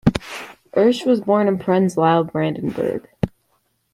[0.73, 3.07] Hirsch was born in Prenzlau, Brandenburg.